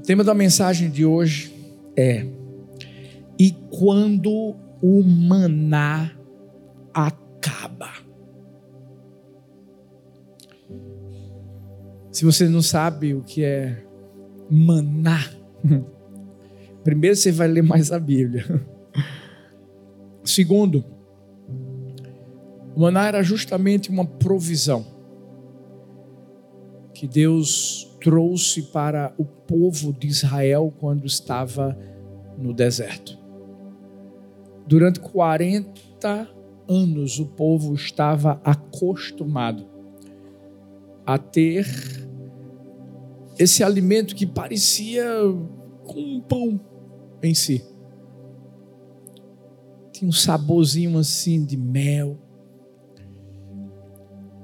[0.00, 1.54] O tema da mensagem de hoje
[1.94, 2.26] é:
[3.38, 6.10] E quando o maná
[6.92, 7.90] acaba?
[12.10, 13.84] Se você não sabe o que é
[14.50, 15.22] maná,
[16.82, 18.46] primeiro você vai ler mais a Bíblia.
[20.24, 20.82] Segundo,
[22.74, 24.82] o maná era justamente uma provisão
[26.94, 31.78] que Deus trouxe para o povo de Israel quando estava
[32.38, 33.18] no deserto.
[34.66, 36.28] Durante 40
[36.68, 39.66] anos o povo estava acostumado
[41.04, 41.66] a ter
[43.38, 45.04] esse alimento que parecia
[45.84, 46.60] com um pão
[47.22, 47.64] em si.
[49.92, 52.18] Tinha um saborzinho assim de mel.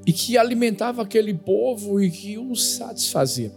[0.07, 3.53] E que alimentava aquele povo e que o satisfazia.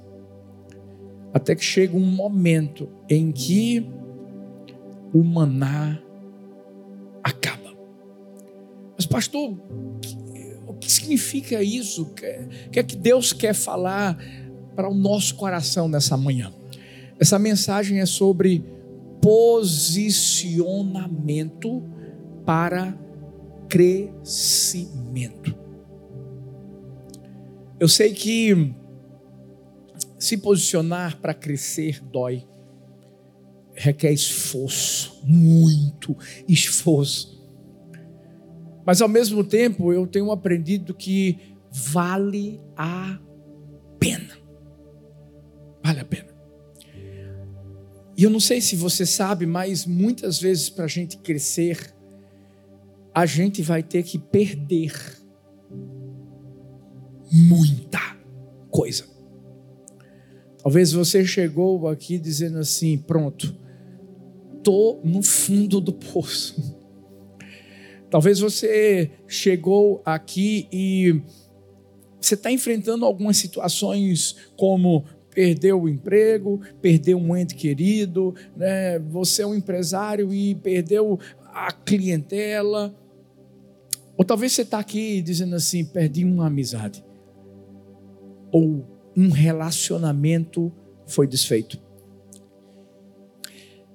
[1.31, 3.87] Até que chega um momento em que
[5.13, 5.99] o maná
[7.23, 7.71] acaba.
[8.97, 9.55] Mas, pastor,
[10.67, 12.01] o que significa isso?
[12.01, 14.17] O que é que Deus quer falar
[14.75, 16.51] para o nosso coração nessa manhã?
[17.19, 18.65] Essa mensagem é sobre
[19.21, 21.83] posicionamento
[22.45, 22.97] para
[23.67, 25.53] crescimento.
[27.79, 28.73] Eu sei que
[30.17, 32.45] se posicionar para crescer dói,
[33.73, 36.15] requer esforço, muito
[36.47, 37.39] esforço.
[38.85, 43.17] Mas ao mesmo tempo eu tenho aprendido que vale a
[43.97, 44.37] pena.
[45.81, 46.29] Vale a pena.
[48.17, 51.93] E eu não sei se você sabe, mas muitas vezes para a gente crescer,
[53.13, 55.18] a gente vai ter que perder
[57.31, 58.17] muita
[58.69, 59.05] coisa.
[60.61, 63.55] Talvez você chegou aqui dizendo assim: pronto,
[64.63, 66.77] tô no fundo do poço.
[68.09, 71.21] Talvez você chegou aqui e
[72.19, 78.99] você está enfrentando algumas situações como perdeu o emprego, perdeu um ente querido, né?
[78.99, 81.19] você é um empresário e perdeu
[81.53, 82.93] a clientela.
[84.17, 87.03] Ou talvez você está aqui dizendo assim: perdi uma amizade.
[88.51, 90.71] Ou um relacionamento
[91.05, 91.81] foi desfeito.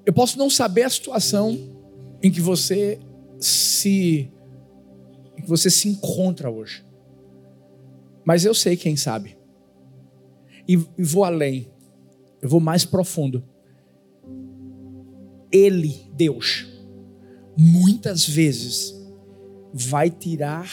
[0.04, 1.56] Eu posso não saber a situação
[2.22, 2.98] em que você
[3.38, 4.30] se
[5.36, 6.84] em que você se encontra hoje.
[8.24, 9.36] Mas eu sei quem sabe.
[10.68, 11.70] E, e vou além.
[12.40, 13.44] Eu vou mais profundo.
[15.50, 16.66] Ele, Deus,
[17.56, 18.94] muitas vezes
[19.72, 20.68] vai tirar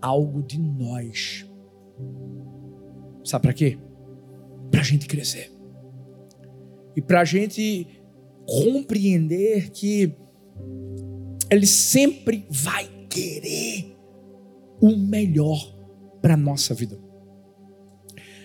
[0.00, 1.46] algo de nós
[3.30, 3.78] Sabe para quê?
[4.72, 5.52] Para a gente crescer.
[6.96, 7.86] E para a gente
[8.44, 10.12] compreender que
[11.48, 13.96] Ele sempre vai querer
[14.80, 15.76] o melhor
[16.20, 16.98] para a nossa vida.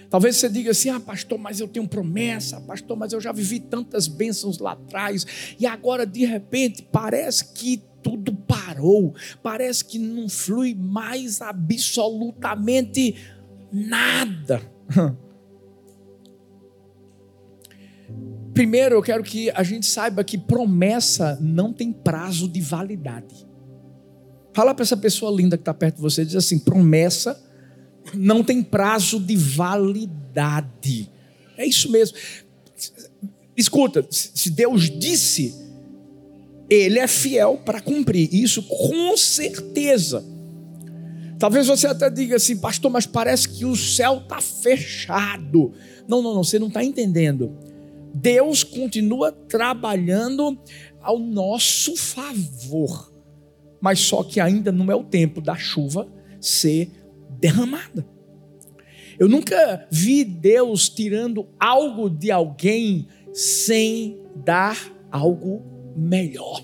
[0.08, 3.60] Talvez você diga assim: ah, pastor, mas eu tenho promessa, pastor, mas eu já vivi
[3.60, 5.26] tantas bênçãos lá atrás,
[5.60, 13.16] e agora de repente parece que tudo parou, parece que não flui mais absolutamente
[13.72, 14.75] nada.
[18.54, 23.46] Primeiro, eu quero que a gente saiba que promessa não tem prazo de validade.
[24.54, 27.38] Fala para essa pessoa linda que está perto de você, diz assim: promessa
[28.14, 31.12] não tem prazo de validade.
[31.58, 32.18] É isso mesmo.
[33.58, 35.54] Escuta, se Deus disse,
[36.70, 38.34] Ele é fiel para cumprir.
[38.34, 40.24] Isso com certeza.
[41.38, 45.74] Talvez você até diga assim, pastor, mas parece que o céu está fechado.
[46.08, 47.58] Não, não, não, você não está entendendo.
[48.14, 50.58] Deus continua trabalhando
[51.02, 53.14] ao nosso favor,
[53.82, 56.08] mas só que ainda não é o tempo da chuva
[56.40, 56.90] ser
[57.40, 58.08] derramada.
[59.20, 64.78] Eu nunca vi Deus tirando algo de alguém sem dar
[65.12, 65.62] algo
[65.96, 66.64] melhor.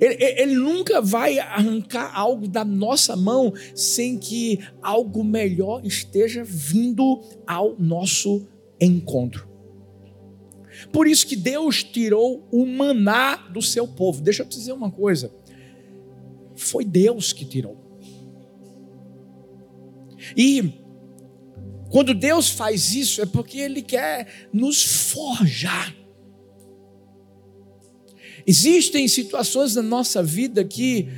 [0.00, 7.22] Ele, ele, nunca vai arrancar algo da nossa mão sem que algo melhor esteja vindo
[7.46, 8.46] ao nosso
[8.80, 9.48] encontro.
[10.92, 14.22] Por isso que Deus tirou o maná do seu povo.
[14.22, 15.32] Deixa eu te dizer uma coisa.
[16.54, 17.76] Foi Deus que tirou.
[20.36, 20.74] E
[21.90, 25.99] quando Deus faz isso é porque Ele quer nos forjar.
[28.46, 31.08] Existem situações na nossa vida que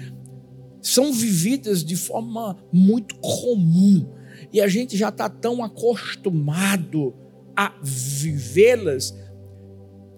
[0.81, 4.07] são vividas de forma muito comum
[4.53, 7.15] e a gente já está tão acostumado
[7.57, 9.15] a vivê-las,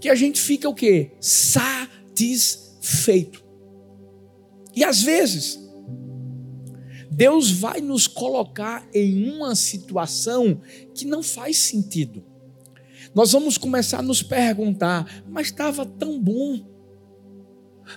[0.01, 1.11] que a gente fica o quê?
[1.21, 2.65] Satisfeito.
[4.75, 5.61] E às vezes,
[7.11, 10.61] Deus vai nos colocar em uma situação
[10.95, 12.25] que não faz sentido.
[13.15, 16.74] Nós vamos começar a nos perguntar, mas estava tão bom.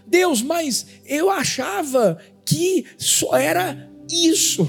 [0.05, 4.67] Deus, mas eu achava que só era isso.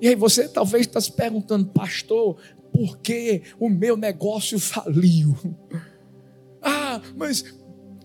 [0.00, 2.36] E aí você talvez está se perguntando, pastor,
[2.72, 5.36] por que o meu negócio faliu?
[6.62, 7.44] Ah, mas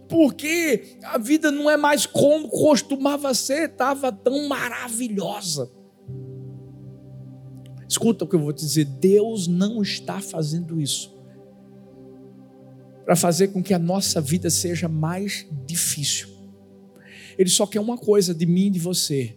[0.07, 3.69] por que a vida não é mais como costumava ser?
[3.69, 5.71] Estava tão maravilhosa.
[7.88, 11.15] Escuta o que eu vou te dizer: Deus não está fazendo isso
[13.06, 16.30] para fazer com que a nossa vida seja mais difícil.
[17.38, 19.36] Ele só quer uma coisa de mim e de você: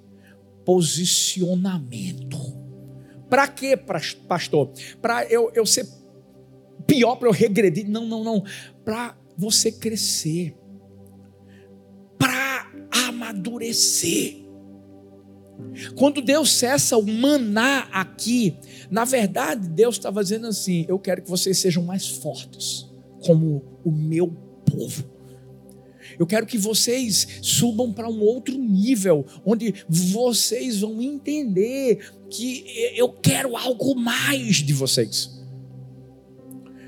[0.65, 2.39] posicionamento.
[3.29, 4.71] Para quê, pastor?
[5.03, 5.87] Para eu, eu ser
[6.87, 7.89] pior, para eu regredir?
[7.89, 8.45] Não, não, não.
[8.85, 10.57] Para você crescer,
[12.17, 12.71] para
[13.09, 14.47] amadurecer.
[15.97, 18.57] Quando Deus cessa o maná aqui,
[18.89, 22.89] na verdade, Deus estava dizendo assim: Eu quero que vocês sejam mais fortes
[23.21, 24.29] como o meu
[24.65, 25.18] povo.
[26.19, 32.65] Eu quero que vocês subam para um outro nível, onde vocês vão entender que
[32.97, 35.39] eu quero algo mais de vocês.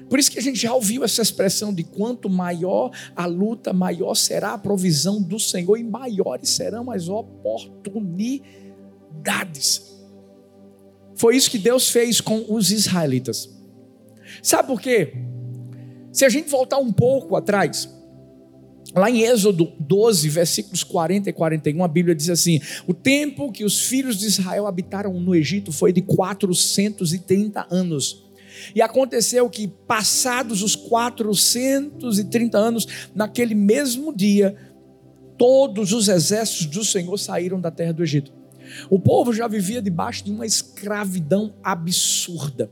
[0.08, 4.16] Por isso que a gente já ouviu essa expressão de quanto maior a luta, maior
[4.16, 9.88] será a provisão do Senhor e maiores serão as oportunidades.
[11.14, 13.48] Foi isso que Deus fez com os israelitas.
[14.42, 15.12] Sabe por quê?
[16.12, 17.88] Se a gente voltar um pouco atrás,
[18.94, 23.64] Lá em Êxodo 12, versículos 40 e 41, a Bíblia diz assim: O tempo que
[23.64, 28.28] os filhos de Israel habitaram no Egito foi de 430 anos.
[28.74, 34.56] E aconteceu que, passados os 430 anos, naquele mesmo dia,
[35.38, 38.32] todos os exércitos do Senhor saíram da terra do Egito.
[38.88, 42.70] O povo já vivia debaixo de uma escravidão absurda.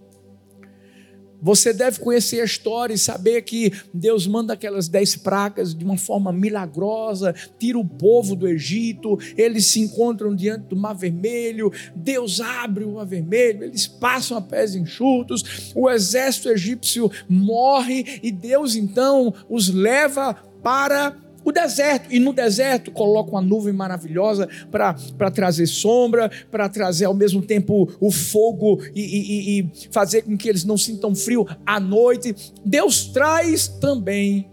[1.40, 5.96] Você deve conhecer a história e saber que Deus manda aquelas dez pragas de uma
[5.96, 12.40] forma milagrosa, tira o povo do Egito, eles se encontram diante do Mar Vermelho, Deus
[12.40, 18.74] abre o Mar Vermelho, eles passam a pés enxutos, o exército egípcio morre e Deus
[18.74, 21.16] então os leva para
[21.48, 22.12] o deserto.
[22.12, 27.88] E no deserto coloca uma nuvem maravilhosa para trazer sombra, para trazer ao mesmo tempo
[28.00, 32.34] o fogo e, e, e fazer com que eles não sintam frio à noite.
[32.64, 34.50] Deus traz também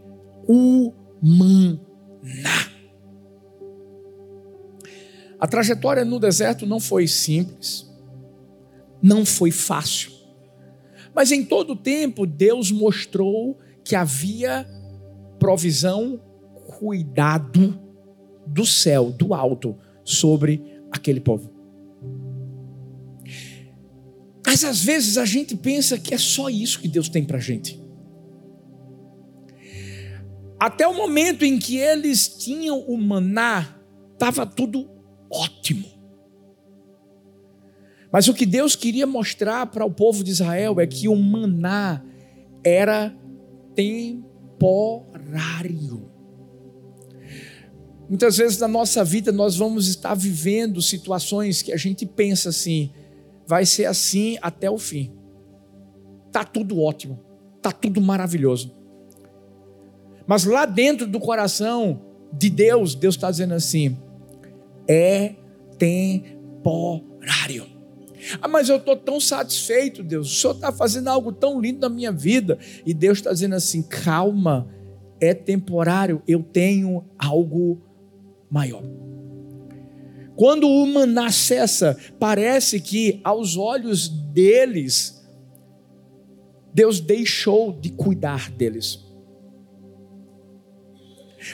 [0.47, 2.71] o maná.
[5.39, 7.91] A trajetória no deserto não foi simples,
[9.01, 10.11] não foi fácil,
[11.13, 14.65] mas em todo o tempo Deus mostrou que havia
[15.37, 16.19] provisão
[16.77, 17.79] cuidado
[18.45, 20.61] do céu, do alto, sobre
[20.91, 21.51] aquele povo.
[24.45, 27.41] Mas às vezes a gente pensa que é só isso que Deus tem para a
[27.41, 27.83] gente.
[30.59, 33.75] Até o momento em que eles tinham o maná,
[34.13, 34.89] estava tudo
[35.31, 35.85] ótimo.
[38.11, 42.01] Mas o que Deus queria mostrar para o povo de Israel é que o maná
[42.63, 43.13] era
[43.75, 44.25] temporário.
[48.07, 52.91] Muitas vezes na nossa vida nós vamos estar vivendo situações que a gente pensa assim,
[53.47, 55.11] vai ser assim até o fim.
[56.31, 57.19] Tá tudo ótimo,
[57.61, 58.71] tá tudo maravilhoso.
[60.27, 63.97] Mas lá dentro do coração de Deus, Deus está dizendo assim:
[64.87, 65.35] é
[65.77, 67.67] temporário.
[68.41, 70.31] Ah, mas eu estou tão satisfeito, Deus.
[70.31, 72.57] O Senhor está fazendo algo tão lindo na minha vida.
[72.85, 74.67] E Deus está dizendo assim: calma,
[75.19, 76.21] é temporário.
[76.27, 77.81] Eu tenho algo
[78.49, 78.83] maior.
[80.35, 85.25] Quando o maná cessa, parece que aos olhos deles,
[86.73, 89.05] Deus deixou de cuidar deles.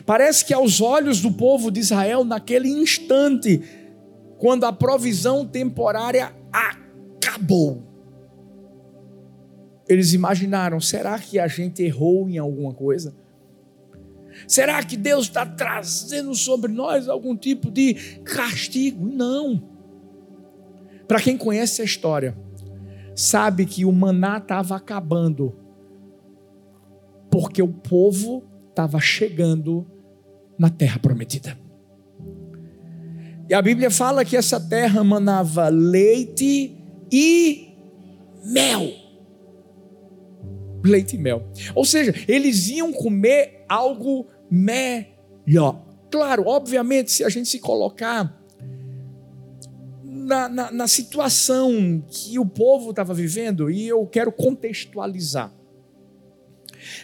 [0.06, 3.62] Parece que aos olhos do povo de Israel, naquele instante,
[4.38, 7.84] quando a provisão temporária acabou,
[9.88, 13.14] eles imaginaram: será que a gente errou em alguma coisa?
[14.52, 17.94] Será que Deus está trazendo sobre nós algum tipo de
[18.26, 19.08] castigo?
[19.08, 19.64] Não.
[21.08, 22.38] Para quem conhece a história,
[23.16, 25.56] sabe que o maná estava acabando,
[27.32, 29.88] porque o povo estava chegando
[30.60, 31.58] na terra prometida.
[33.50, 36.78] E a Bíblia fala que essa terra manava leite
[37.10, 37.70] e
[38.44, 38.92] mel.
[40.84, 41.42] leite e mel.
[41.74, 45.82] Ou seja, eles iam comer algo melhor.
[46.12, 48.38] Claro, obviamente, se a gente se colocar
[50.04, 55.54] na, na, na situação que o povo estava vivendo, e eu quero contextualizar.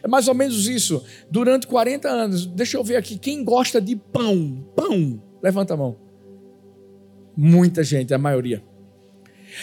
[0.03, 1.03] É mais ou menos isso.
[1.31, 4.67] Durante 40 anos, deixa eu ver aqui, quem gosta de pão?
[4.75, 5.95] Pão, levanta a mão.
[7.35, 8.63] Muita gente, a maioria.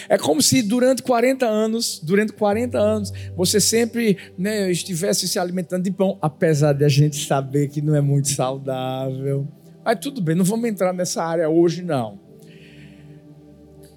[0.09, 5.83] É como se durante 40 anos, durante 40 anos, você sempre né, estivesse se alimentando
[5.83, 9.47] de pão, apesar de a gente saber que não é muito saudável.
[9.83, 12.19] Mas tudo bem, não vamos entrar nessa área hoje, não.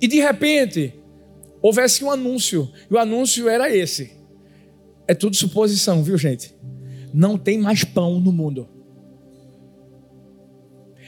[0.00, 0.94] E de repente,
[1.60, 4.12] houvesse um anúncio, e o anúncio era esse.
[5.06, 6.54] É tudo suposição, viu, gente?
[7.12, 8.68] Não tem mais pão no mundo.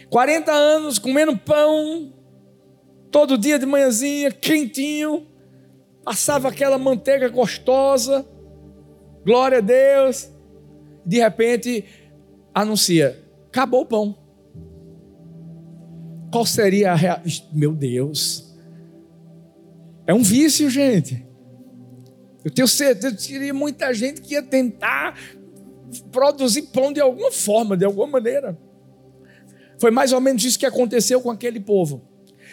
[0.09, 2.13] 40 anos comendo pão,
[3.11, 5.27] todo dia de manhãzinha, quentinho,
[6.05, 8.27] passava aquela manteiga gostosa,
[9.25, 10.31] glória a Deus.
[11.05, 11.85] De repente,
[12.55, 14.19] anuncia: acabou o pão.
[16.33, 17.49] Qual seria a reação?
[17.53, 18.57] Meu Deus,
[20.07, 21.27] é um vício, gente.
[22.45, 25.19] Eu tenho certeza que teria muita gente que ia tentar
[26.11, 28.57] produzir pão de alguma forma, de alguma maneira.
[29.79, 32.10] Foi mais ou menos isso que aconteceu com aquele povo.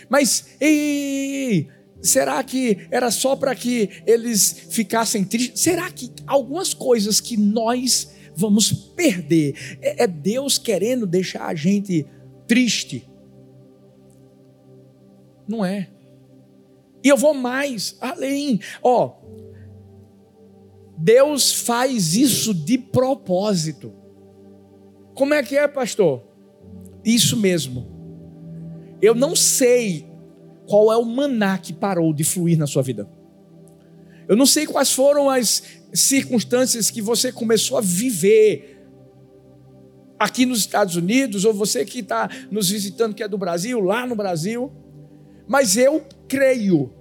[0.10, 1.68] Mas, ei,
[2.02, 5.62] será que era só para que eles ficassem tristes?
[5.62, 12.06] Será que algumas coisas que nós vamos perder é, é Deus querendo deixar a gente
[12.48, 13.08] triste?
[15.48, 15.90] Não é.
[17.04, 18.60] E eu vou mais além.
[18.82, 19.16] Ó,
[20.98, 23.94] Deus faz isso de propósito.
[25.14, 26.24] Como é que é, pastor?
[27.06, 27.97] Isso mesmo.
[29.02, 30.08] Eu não sei
[30.66, 33.10] qual é o maná que parou de fluir na sua vida.
[34.28, 35.64] Eu não sei quais foram as
[35.94, 38.86] circunstâncias que você começou a viver
[40.20, 44.06] aqui nos Estados Unidos, ou você que está nos visitando, que é do Brasil, lá
[44.06, 44.72] no Brasil.
[45.48, 46.92] Mas eu creio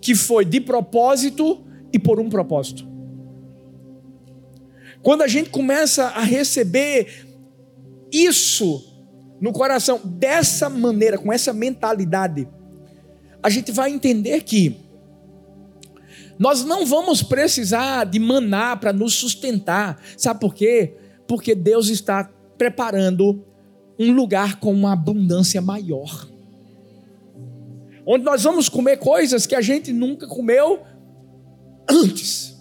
[0.00, 2.86] que foi de propósito e por um propósito.
[5.02, 7.26] Quando a gente começa a receber
[8.12, 8.95] isso
[9.40, 12.48] no coração dessa maneira, com essa mentalidade,
[13.42, 14.76] a gente vai entender que
[16.38, 20.00] nós não vamos precisar de maná para nos sustentar.
[20.16, 20.94] Sabe por quê?
[21.26, 23.44] Porque Deus está preparando
[23.98, 26.26] um lugar com uma abundância maior
[28.06, 30.84] onde nós vamos comer coisas que a gente nunca comeu
[31.90, 32.56] antes.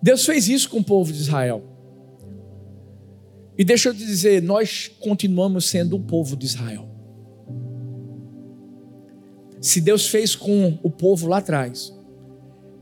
[0.00, 1.64] Deus fez isso com o povo de Israel.
[3.58, 6.88] E deixa eu te dizer, nós continuamos sendo o povo de Israel.
[9.60, 11.92] Se Deus fez com o povo lá atrás,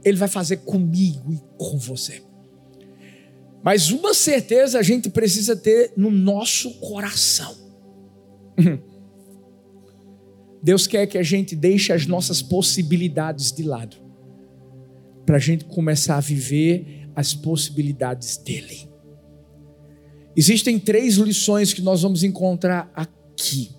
[0.04, 2.22] Ele vai fazer comigo e com você.
[3.62, 7.56] Mas uma certeza a gente precisa ter no nosso coração.
[10.62, 13.96] Deus quer que a gente deixe as nossas possibilidades de lado,
[15.24, 18.93] para a gente começar a viver as possibilidades dele.
[20.36, 23.70] Existem três lições que nós vamos encontrar aqui.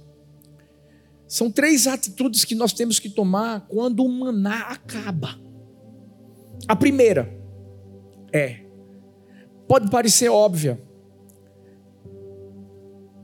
[1.27, 5.37] São três atitudes que nós temos que tomar quando o maná acaba.
[6.67, 7.37] A primeira
[8.31, 8.61] é,
[9.67, 10.81] pode parecer óbvia,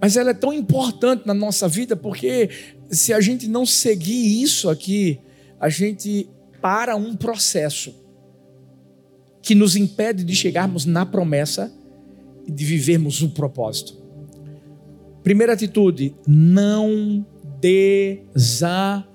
[0.02, 2.50] mas ela é tão importante na nossa vida porque
[2.90, 5.20] se a gente não seguir isso aqui,
[5.60, 6.28] a gente
[6.62, 7.96] para um processo
[9.42, 11.72] que nos impede de chegarmos na promessa
[12.46, 14.02] e de vivermos o propósito.
[15.24, 17.26] Primeira atitude: não
[17.60, 19.06] desanime.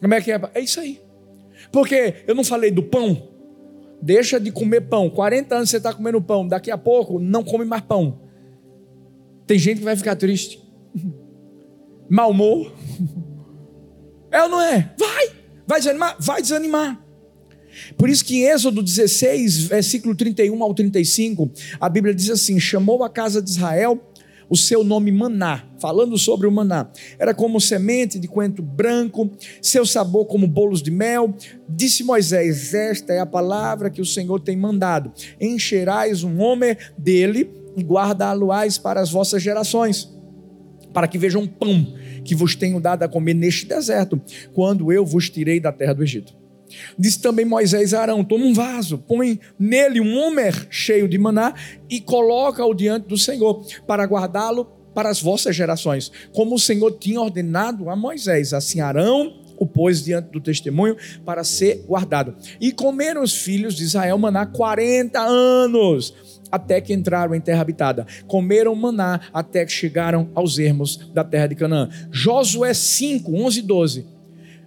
[0.00, 0.40] Como é que é?
[0.54, 1.00] É isso aí.
[1.72, 3.30] Porque eu não falei do pão.
[4.02, 5.08] Deixa de comer pão.
[5.08, 6.46] 40 anos você está comendo pão.
[6.46, 8.20] Daqui a pouco não come mais pão.
[9.46, 10.62] Tem gente que vai ficar triste.
[12.08, 12.72] Mal humor.
[14.30, 14.92] É ou não é?
[14.98, 15.30] Vai,
[15.64, 17.03] vai desanimar, vai desanimar.
[17.96, 21.50] Por isso que em Êxodo 16, versículo 31 ao 35,
[21.80, 24.00] a Bíblia diz assim: chamou a casa de Israel
[24.48, 26.88] o seu nome maná, falando sobre o maná.
[27.18, 31.34] Era como semente de coentro branco, seu sabor como bolos de mel.
[31.68, 35.12] Disse Moisés: Esta é a palavra que o Senhor tem mandado.
[35.40, 40.12] Encherás um homem dele e guardá-lo-ás para as vossas gerações
[40.92, 41.92] para que vejam pão
[42.24, 44.18] que vos tenho dado a comer neste deserto,
[44.54, 46.43] quando eu vos tirei da terra do Egito.
[46.98, 51.54] Disse também Moisés a Arão: toma um vaso, põe nele um homer cheio de maná
[51.88, 57.20] e coloca-o diante do Senhor, para guardá-lo para as vossas gerações, como o Senhor tinha
[57.20, 58.52] ordenado a Moisés.
[58.52, 62.34] Assim Arão o o pôs diante do testemunho para ser guardado.
[62.60, 66.14] E comeram os filhos de Israel maná 40 anos,
[66.50, 68.06] até que entraram em terra habitada.
[68.26, 71.88] Comeram maná até que chegaram aos ermos da terra de Canaã.
[72.10, 74.06] Josué 5, 11 e 12.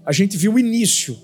[0.05, 1.17] A gente viu o início,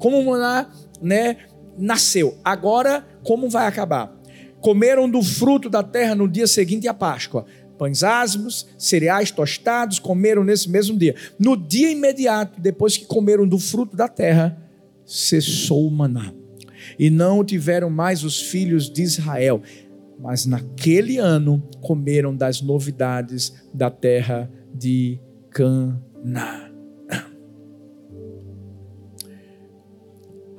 [0.00, 0.66] como o maná
[1.00, 1.36] né,
[1.78, 2.36] nasceu.
[2.42, 4.12] Agora, como vai acabar?
[4.60, 7.46] Comeram do fruto da terra no dia seguinte à Páscoa
[7.80, 11.14] pães asmos, cereais tostados, comeram nesse mesmo dia.
[11.38, 14.54] No dia imediato, depois que comeram do fruto da terra,
[15.06, 16.30] cessou o maná.
[16.98, 19.62] E não tiveram mais os filhos de Israel,
[20.18, 25.18] mas naquele ano comeram das novidades da terra de
[25.50, 26.69] Canaã.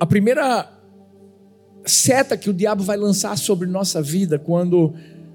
[0.02, 0.68] A primeira
[1.86, 4.92] seta que o diabo vai lançar sobre nossa vida quando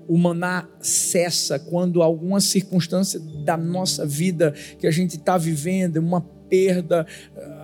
[0.09, 6.19] o maná cessa, quando alguma circunstância da nossa vida que a gente está vivendo, uma
[6.19, 7.07] perda,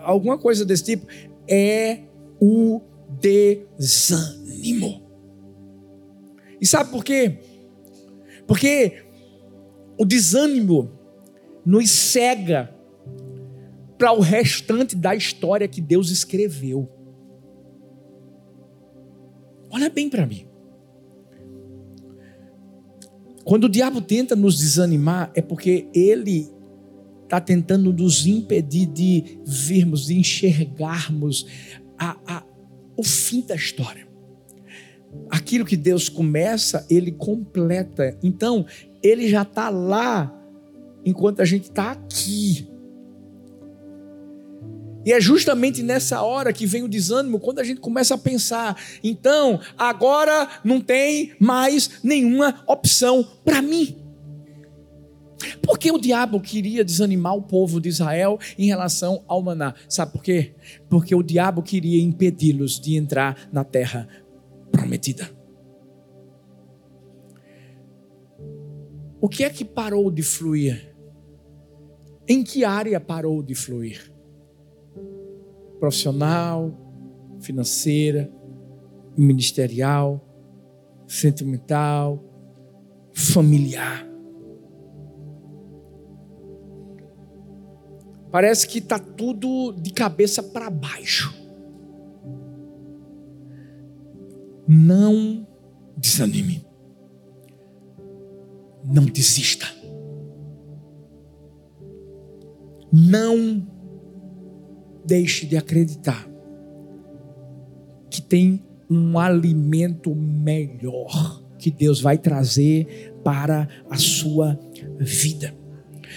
[0.01, 1.05] alguma coisa desse tipo,
[1.45, 2.03] é
[2.39, 2.79] o
[3.19, 5.03] desânimo.
[6.61, 7.37] E sabe por quê?
[8.47, 9.03] Porque
[9.99, 10.89] o desânimo
[11.65, 12.72] nos cega
[14.03, 16.91] para o restante da história que Deus escreveu.
[19.69, 20.45] Olha bem para mim.
[23.45, 26.49] Quando o diabo tenta nos desanimar, é porque ele
[27.23, 31.47] está tentando nos impedir de virmos, de enxergarmos
[31.97, 32.43] a, a,
[32.97, 34.05] o fim da história.
[35.29, 38.19] Aquilo que Deus começa, ele completa.
[38.21, 38.65] Então,
[39.01, 40.29] ele já está lá
[41.05, 42.72] enquanto a gente está aqui.
[45.05, 48.81] E é justamente nessa hora que vem o desânimo, quando a gente começa a pensar,
[49.03, 53.97] então, agora não tem mais nenhuma opção para mim.
[55.61, 59.73] Por que o diabo queria desanimar o povo de Israel em relação ao maná?
[59.89, 60.55] Sabe por quê?
[60.89, 64.07] Porque o diabo queria impedi-los de entrar na terra
[64.71, 65.29] prometida.
[69.19, 70.93] O que é que parou de fluir?
[72.27, 74.12] Em que área parou de fluir?
[75.83, 76.71] Profissional,
[77.41, 78.31] financeira,
[79.17, 80.25] ministerial,
[81.05, 82.23] sentimental,
[83.13, 84.07] familiar.
[88.31, 91.35] Parece que está tudo de cabeça para baixo.
[94.65, 95.45] Não
[95.97, 96.65] desanime.
[98.85, 99.65] Não desista.
[102.89, 103.72] Não
[105.05, 106.27] deixe de acreditar
[108.09, 114.59] que tem um alimento melhor que Deus vai trazer para a sua
[114.99, 115.55] vida.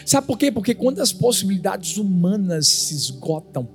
[0.04, 0.52] Sabe por quê?
[0.52, 3.68] Porque quando as possibilidades humanas se esgotam,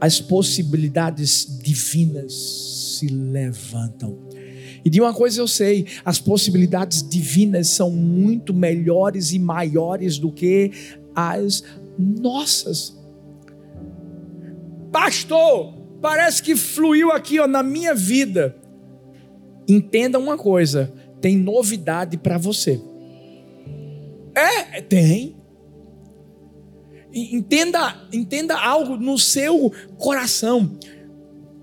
[0.00, 2.32] as possibilidades divinas
[2.98, 4.18] se levantam.
[4.84, 10.32] E de uma coisa eu sei: as possibilidades divinas são muito melhores e maiores do
[10.32, 10.72] que
[11.14, 11.62] as
[11.98, 12.96] nossas.
[14.90, 18.56] Pastor, parece que fluiu aqui ó, na minha vida.
[19.68, 22.80] Entenda uma coisa: tem novidade para você.
[24.34, 25.36] É, tem.
[27.14, 30.78] Entenda, entenda algo no seu coração.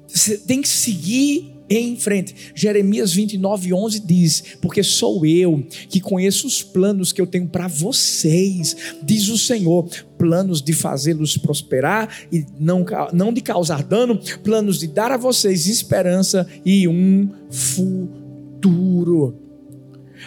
[0.07, 2.51] Você tem que seguir em frente.
[2.55, 7.67] Jeremias 29, 11 diz: Porque sou eu que conheço os planos que eu tenho para
[7.67, 9.87] vocês, diz o Senhor,
[10.19, 15.65] planos de fazê-los prosperar e não, não de causar dano, planos de dar a vocês
[15.65, 19.35] esperança e um futuro.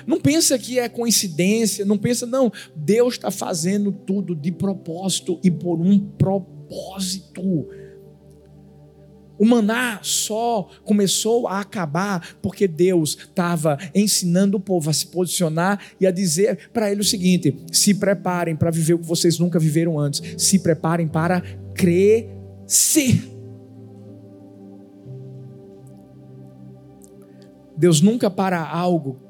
[0.06, 2.50] Não pensa que é coincidência, não pensa, não.
[2.74, 7.68] Deus está fazendo tudo de propósito e por um propósito.
[9.38, 15.80] O maná só começou a acabar porque Deus estava ensinando o povo a se posicionar
[16.00, 19.58] e a dizer para ele o seguinte: se preparem para viver o que vocês nunca
[19.58, 21.40] viveram antes, se preparem para
[21.74, 23.30] crescer.
[27.76, 29.20] Deus nunca para algo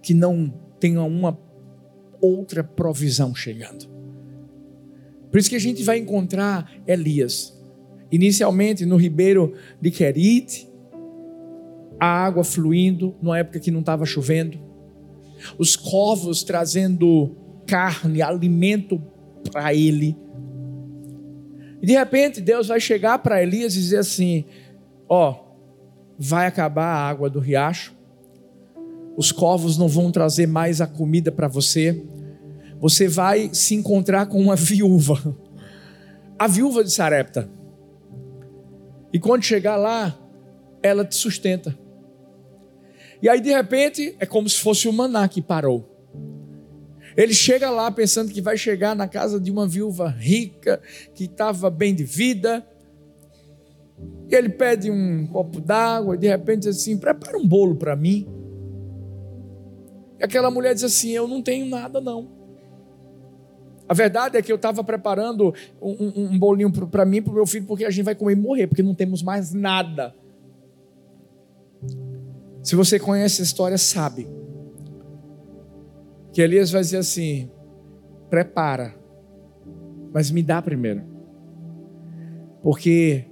[0.00, 1.38] que não tenha uma
[2.20, 3.86] outra provisão chegando.
[5.30, 7.55] Por isso que a gente vai encontrar Elias
[8.10, 10.68] Inicialmente no ribeiro de Querite,
[11.98, 14.58] a água fluindo, numa época que não estava chovendo,
[15.58, 17.34] os corvos trazendo
[17.66, 19.02] carne, alimento
[19.50, 20.16] para ele.
[21.82, 24.44] E de repente Deus vai chegar para Elias e dizer assim:
[25.08, 25.46] Ó, oh,
[26.18, 27.94] vai acabar a água do riacho,
[29.16, 32.02] os corvos não vão trazer mais a comida para você,
[32.80, 35.36] você vai se encontrar com uma viúva,
[36.38, 37.55] a viúva de Sarepta.
[39.16, 40.14] E quando chegar lá,
[40.82, 41.74] ela te sustenta.
[43.22, 45.88] E aí, de repente, é como se fosse o maná que parou.
[47.16, 50.82] Ele chega lá pensando que vai chegar na casa de uma viúva rica,
[51.14, 52.62] que estava bem de vida.
[54.28, 57.96] E ele pede um copo d'água e de repente diz assim: prepara um bolo para
[57.96, 58.28] mim.
[60.20, 62.35] E aquela mulher diz assim: eu não tenho nada não.
[63.88, 67.34] A verdade é que eu estava preparando um, um, bolinho para mim e para o
[67.34, 70.14] meu filho, porque a gente vai comer e morrer, porque não temos mais nada.
[72.62, 74.28] Se você conhece a história, sabe
[76.32, 77.48] que Elias vai dizer assim:
[78.28, 78.96] prepara,
[80.12, 81.04] mas me dá primeiro,
[82.62, 83.26] porque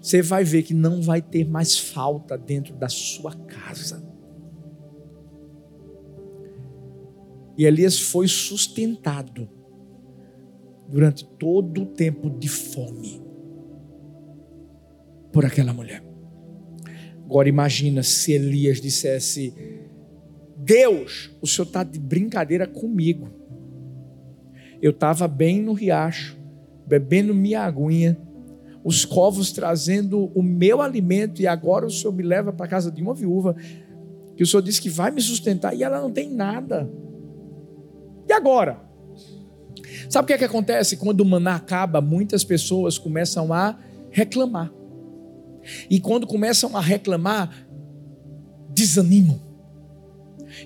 [0.00, 4.06] você vai ver que não vai ter mais falta dentro da sua casa.
[7.56, 9.57] E Elias foi sustentado
[10.88, 13.22] durante todo o tempo de fome
[15.30, 16.02] por aquela mulher.
[17.24, 19.54] Agora imagina se Elias dissesse:
[20.56, 23.28] Deus, o senhor está de brincadeira comigo.
[24.80, 26.38] Eu estava bem no riacho,
[26.86, 28.16] bebendo minha aguinha,
[28.82, 32.90] os covos trazendo o meu alimento, e agora o senhor me leva para a casa
[32.90, 33.54] de uma viúva,
[34.36, 36.88] que o senhor disse que vai me sustentar, e ela não tem nada.
[38.26, 38.87] E agora?
[40.08, 40.96] Sabe o que é que acontece?
[40.96, 43.76] Quando o maná acaba, muitas pessoas começam a
[44.10, 44.72] reclamar.
[45.90, 47.50] E quando começam a reclamar,
[48.70, 49.40] desanimam.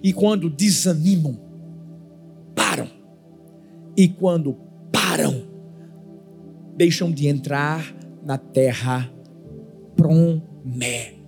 [0.03, 1.39] E quando desanimam,
[2.55, 2.89] param.
[3.97, 4.57] E quando
[4.93, 5.43] param,
[6.77, 9.13] deixam de entrar na terra
[9.97, 11.22] prometida.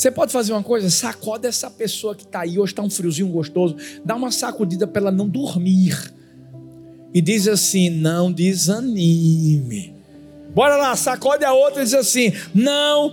[0.00, 0.88] Você pode fazer uma coisa?
[0.88, 5.02] Sacode essa pessoa que está aí, hoje está um friozinho gostoso, dá uma sacudida para
[5.02, 6.10] ela não dormir.
[7.12, 9.94] E diz assim: não desanime.
[10.54, 13.12] Bora lá, sacode a outra e diz assim: não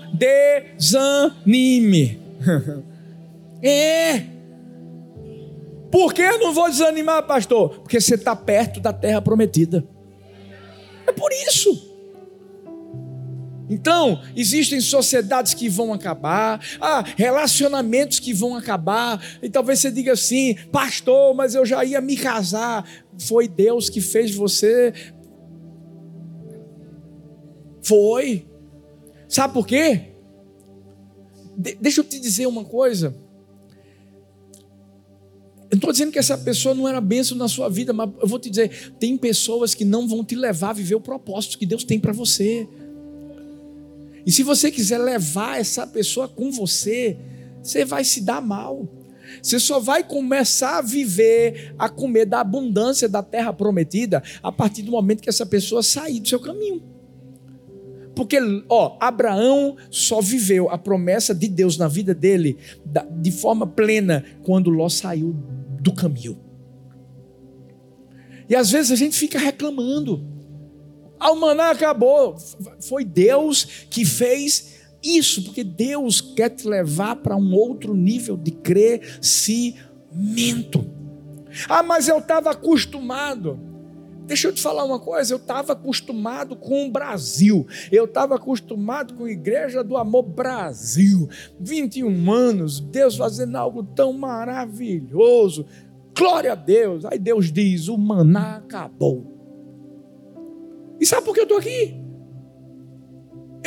[0.77, 2.21] desanime.
[3.61, 4.23] é.
[5.91, 7.79] Por que eu não vou desanimar, pastor?
[7.81, 9.83] Porque você está perto da terra prometida.
[11.05, 11.86] É por isso.
[13.69, 20.13] Então, existem sociedades que vão acabar, ah, relacionamentos que vão acabar, e talvez você diga
[20.13, 22.87] assim, pastor, mas eu já ia me casar.
[23.19, 24.93] Foi Deus que fez você
[27.87, 28.45] foi.
[29.27, 30.13] Sabe por quê?
[31.57, 33.15] De deixa eu te dizer uma coisa.
[35.69, 38.27] Eu não estou dizendo que essa pessoa não era bênção na sua vida, mas eu
[38.27, 41.65] vou te dizer: tem pessoas que não vão te levar a viver o propósito que
[41.65, 42.67] Deus tem para você.
[44.27, 47.17] E se você quiser levar essa pessoa com você,
[47.63, 48.85] você vai se dar mal.
[49.41, 54.81] Você só vai começar a viver, a comer da abundância da terra prometida a partir
[54.81, 56.83] do momento que essa pessoa sair do seu caminho.
[58.13, 58.37] Porque,
[58.67, 62.57] ó, Abraão só viveu a promessa de Deus na vida dele
[63.21, 65.33] de forma plena quando Ló saiu
[65.79, 66.37] do caminho.
[68.49, 70.36] E às vezes a gente fica reclamando.
[71.19, 72.35] O maná acabou.
[72.79, 78.51] Foi Deus que fez isso, porque Deus quer te levar para um outro nível de
[78.51, 79.77] crescimento.
[81.67, 83.59] Ah, mas eu estava acostumado.
[84.25, 89.13] Deixa eu te falar uma coisa, eu estava acostumado com o Brasil, eu estava acostumado
[89.13, 95.65] com a Igreja do Amor Brasil, 21 anos, Deus fazendo algo tão maravilhoso,
[96.13, 97.05] glória a Deus.
[97.05, 99.36] Aí Deus diz: o maná acabou.
[100.99, 102.07] E sabe por que eu estou aqui?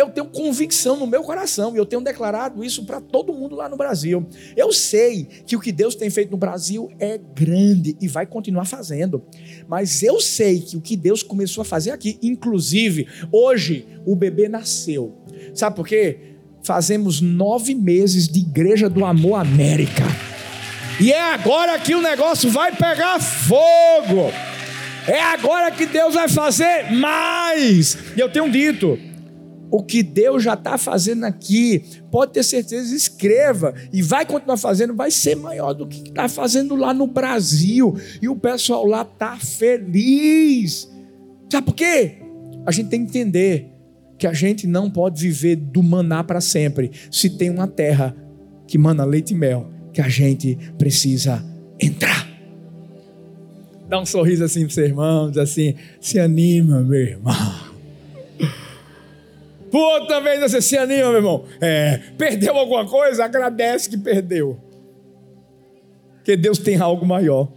[0.01, 3.69] eu tenho convicção no meu coração e eu tenho declarado isso para todo mundo lá
[3.69, 4.27] no Brasil.
[4.57, 8.65] Eu sei que o que Deus tem feito no Brasil é grande e vai continuar
[8.65, 9.23] fazendo,
[9.69, 14.49] mas eu sei que o que Deus começou a fazer aqui, inclusive hoje o bebê
[14.49, 15.19] nasceu.
[15.55, 16.19] Sabe por quê?
[16.63, 20.05] Fazemos nove meses de Igreja do Amor América.
[21.01, 24.31] E é agora que o negócio vai pegar fogo.
[25.11, 27.99] É agora que Deus vai fazer mais.
[28.17, 28.97] E eu tenho dito,
[29.69, 34.95] o que Deus já está fazendo aqui, pode ter certeza, escreva e vai continuar fazendo,
[34.95, 37.97] vai ser maior do que está fazendo lá no Brasil.
[38.23, 40.89] E o pessoal lá está feliz.
[41.51, 42.19] Sabe por quê?
[42.65, 43.67] A gente tem que entender
[44.17, 48.15] que a gente não pode viver do maná para sempre, se tem uma terra
[48.65, 51.45] que mana leite e mel, que a gente precisa
[51.81, 52.30] entrar.
[53.91, 57.35] Dá um sorriso assim para o seu irmão, diz assim: se anima, meu irmão.
[59.73, 61.45] O outro também você se anima, meu irmão.
[61.61, 63.25] É, perdeu alguma coisa?
[63.25, 64.57] Agradece que perdeu.
[66.25, 67.49] que Deus tem algo maior.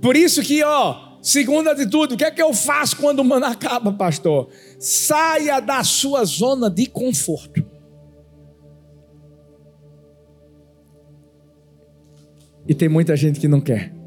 [0.00, 3.44] Por isso que, ó, segunda atitude, o que é que eu faço quando o mano
[3.44, 4.48] acaba, pastor?
[4.78, 7.62] Saia da sua zona de conforto.
[12.66, 13.99] E tem muita gente que não quer.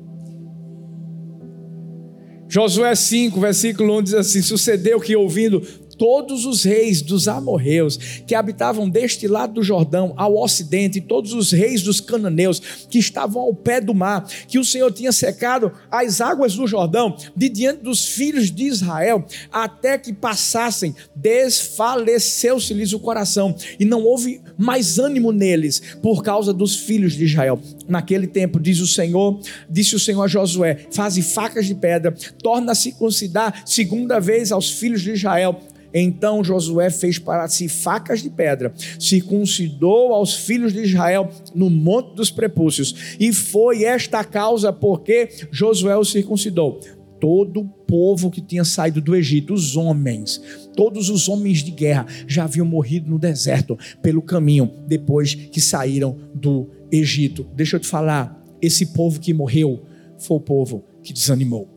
[2.53, 5.59] Josué 5, versículo 1 diz assim: Sucedeu que ouvindo
[6.03, 7.95] todos os reis dos amorreus
[8.27, 12.99] que habitavam deste lado do Jordão ao ocidente, e todos os reis dos cananeus que
[12.99, 17.47] estavam ao pé do mar, que o Senhor tinha secado as águas do Jordão de
[17.47, 24.99] diante dos filhos de Israel, até que passassem, desfaleceu-se-lhes o coração, e não houve mais
[24.99, 27.61] ânimo neles por causa dos filhos de Israel.
[27.87, 29.39] Naquele tempo, diz o Senhor,
[29.69, 34.69] disse o Senhor a Josué: Faze facas de pedra, torna a circuncidar segunda vez aos
[34.69, 35.61] filhos de Israel
[35.93, 42.15] então Josué fez para si facas de pedra, circuncidou aos filhos de Israel no monte
[42.15, 46.79] dos prepúcios, e foi esta causa porque Josué os circuncidou.
[47.19, 50.41] Todo o povo que tinha saído do Egito, os homens,
[50.75, 56.17] todos os homens de guerra já haviam morrido no deserto pelo caminho depois que saíram
[56.35, 57.47] do Egito.
[57.55, 59.83] Deixa eu te falar, esse povo que morreu
[60.17, 61.69] foi o povo que desanimou.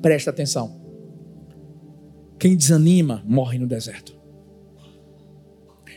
[0.00, 0.77] Presta atenção.
[2.38, 4.16] Quem desanima morre no deserto.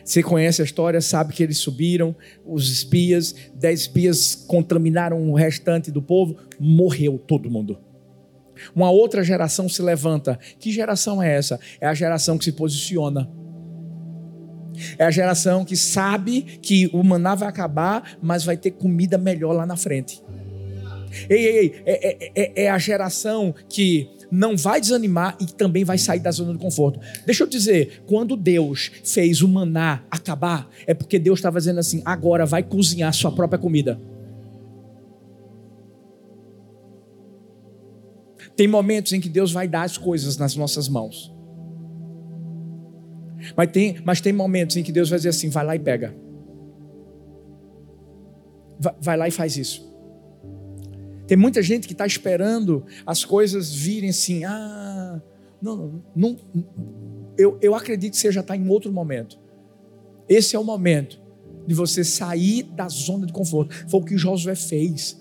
[0.04, 5.92] Você conhece a história, sabe que eles subiram, os espias, dez espias contaminaram o restante
[5.92, 7.78] do povo, morreu todo mundo.
[8.76, 10.38] Uma outra geração se levanta.
[10.60, 11.60] Que geração é essa?
[11.80, 13.30] É a geração que se posiciona.
[14.98, 19.54] É a geração que sabe que o maná vai acabar, mas vai ter comida melhor
[19.54, 20.22] lá na frente.
[21.30, 25.84] Ei, ei, ei, é, é, é, é a geração que não vai desanimar e também
[25.84, 27.00] vai sair da zona de conforto.
[27.26, 32.02] Deixa eu dizer, quando Deus fez o maná acabar, é porque Deus estava dizendo assim:
[32.06, 34.00] agora vai cozinhar sua própria comida.
[38.56, 41.34] Tem momentos em que Deus vai dar as coisas nas nossas mãos.
[43.56, 46.16] Mas tem, mas tem momentos em que Deus vai dizer assim: vai lá e pega.
[48.80, 49.91] Vai, vai lá e faz isso.
[51.32, 54.44] Tem muita gente que está esperando as coisas virem assim.
[54.44, 55.22] Ah,
[55.62, 56.68] não, não, não
[57.38, 59.40] eu, eu acredito que você já está em outro momento.
[60.28, 61.22] Esse é o momento
[61.66, 63.74] de você sair da zona de conforto.
[63.90, 65.21] Foi o que Josué fez.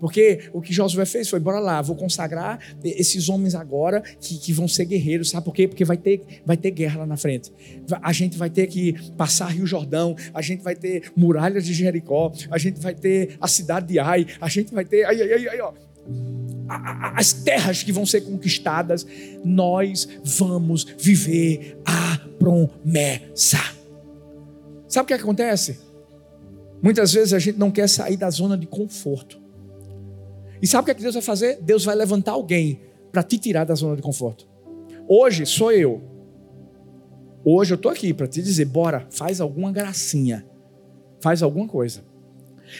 [0.00, 4.52] Porque o que Josué fez foi: bora lá, vou consagrar esses homens agora que, que
[4.52, 5.68] vão ser guerreiros, sabe por quê?
[5.68, 7.52] Porque vai ter, vai ter guerra lá na frente.
[8.02, 12.32] A gente vai ter que passar Rio Jordão, a gente vai ter muralhas de Jericó,
[12.50, 15.04] a gente vai ter a cidade de Ai, a gente vai ter.
[15.04, 15.72] Ai, ai, ai ó
[17.16, 19.06] as terras que vão ser conquistadas,
[19.44, 23.58] nós vamos viver a promessa.
[24.88, 25.78] Sabe o que acontece?
[26.82, 29.40] Muitas vezes a gente não quer sair da zona de conforto.
[30.62, 31.58] E sabe o que, é que Deus vai fazer?
[31.60, 34.46] Deus vai levantar alguém para te tirar da zona de conforto.
[35.08, 36.02] Hoje sou eu.
[37.44, 40.46] Hoje eu estou aqui para te dizer: bora, faz alguma gracinha.
[41.20, 42.04] Faz alguma coisa.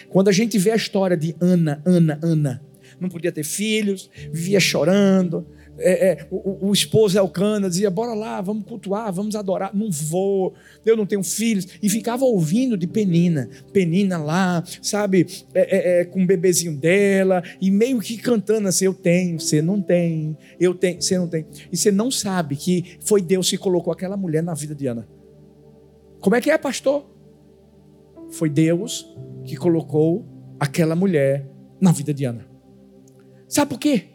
[0.08, 2.62] Quando a gente vê a história de Ana, Ana, Ana,
[3.00, 5.46] não podia ter filhos, vivia chorando,
[5.80, 9.74] é, é, o, o, esposo Elcana dizia: Bora lá, vamos cultuar, vamos adorar.
[9.74, 11.66] Não vou, eu não tenho filhos.
[11.82, 17.42] E ficava ouvindo de Penina, Penina lá, sabe, é, é, é com o bebezinho dela,
[17.60, 21.46] e meio que cantando assim: Eu tenho, você não tem, eu tenho, você não tem.
[21.72, 25.08] E você não sabe que foi Deus que colocou aquela mulher na vida de Ana.
[26.20, 27.10] Como é que é, pastor?
[28.30, 29.12] Foi Deus
[29.44, 30.26] que colocou
[30.58, 31.48] aquela mulher
[31.80, 32.46] na vida de Ana.
[33.48, 34.09] Sabe por quê?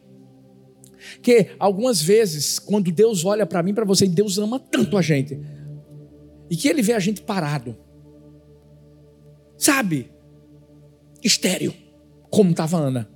[1.26, 5.40] Que algumas vezes, quando Deus olha para mim, para você, Deus ama tanto a gente,
[6.52, 7.76] e que Ele vê a gente parado,
[9.58, 10.12] sabe,
[11.24, 11.74] estéreo,
[12.30, 13.10] como estava Ana.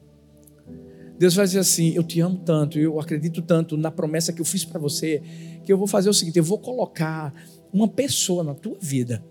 [1.19, 4.45] Deus vai dizer assim: Eu te amo tanto, eu acredito tanto na promessa que eu
[4.45, 5.21] fiz para você,
[5.63, 7.31] que eu vou fazer o seguinte: eu vou colocar
[7.71, 9.23] uma pessoa na tua vida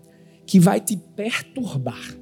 [0.45, 2.17] que vai te perturbar.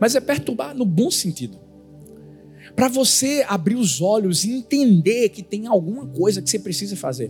[0.00, 1.67] Mas é perturbar no bom sentido
[2.78, 7.28] para você abrir os olhos e entender que tem alguma coisa que você precisa fazer.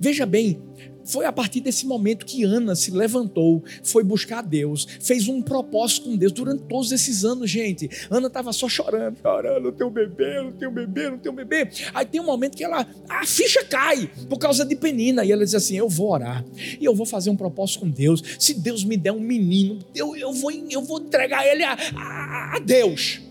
[0.00, 0.58] Veja bem,
[1.04, 6.04] foi a partir desse momento que Ana se levantou, foi buscar Deus, fez um propósito
[6.04, 7.90] com Deus durante todos esses anos, gente.
[8.10, 11.68] Ana estava só chorando, chorando, não tenho bebê, não tenho bebê, não tenho bebê.
[11.92, 15.44] Aí tem um momento que ela, a ficha cai por causa de Penina, e ela
[15.44, 16.42] diz assim: Eu vou orar,
[16.80, 18.22] e eu vou fazer um propósito com Deus.
[18.38, 22.56] Se Deus me der um menino, eu, eu, vou, eu vou entregar ele a, a,
[22.56, 23.25] a Deus.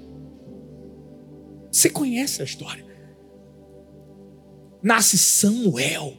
[1.76, 2.86] Você conhece a história.
[4.82, 6.14] Nasce Samuel.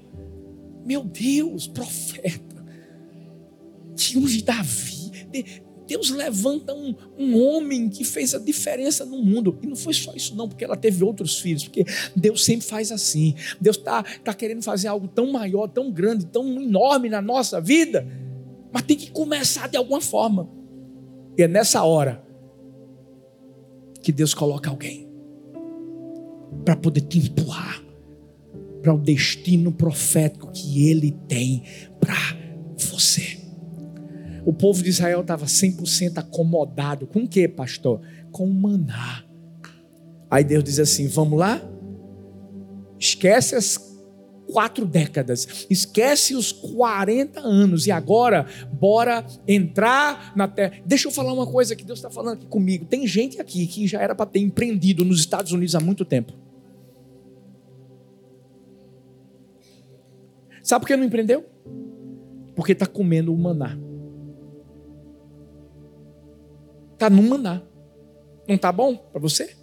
[0.85, 2.63] Meu Deus, profeta.
[3.97, 5.11] Que unge Davi.
[5.87, 9.59] Deus levanta um, um homem que fez a diferença no mundo.
[9.63, 12.93] E não foi só isso, não, porque ela teve outros filhos, porque Deus sempre faz
[12.93, 13.35] assim.
[13.59, 18.07] Deus está tá querendo fazer algo tão maior, tão grande, tão enorme na nossa vida,
[18.71, 20.51] mas tem que começar de alguma forma.
[21.39, 22.23] E é nessa hora
[24.03, 25.06] que Deus coloca alguém
[26.67, 27.81] para poder te empurrar
[28.83, 31.63] para o destino profético que Ele tem
[32.01, 32.17] para
[32.77, 33.39] você.
[34.45, 37.07] O povo de Israel estava 100% acomodado.
[37.07, 38.01] Com o que, pastor?
[38.31, 39.25] Com o maná.
[40.31, 41.61] Aí Deus diz assim: vamos lá?
[42.99, 43.77] Esquece as
[44.53, 50.75] quatro décadas, esquece os 40 anos e agora bora entrar na terra.
[50.85, 52.85] Deixa eu falar uma coisa que Deus está falando aqui comigo.
[52.85, 56.46] Tem gente aqui que já era para ter empreendido nos Estados Unidos há muito tempo.
[60.67, 61.45] Sabe por que não empreendeu?
[62.57, 63.79] Porque está comendo o maná.
[66.93, 67.63] Está no maná.
[68.49, 69.57] Não está bom para você?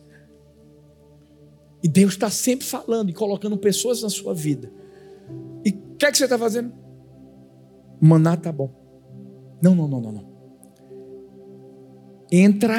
[1.83, 4.71] E Deus está sempre falando e colocando pessoas na sua vida.
[5.65, 6.71] E o que é que você está fazendo?
[7.99, 8.73] Maná está bom.
[9.61, 10.33] Não, não, não, não, não.
[12.31, 12.77] Entra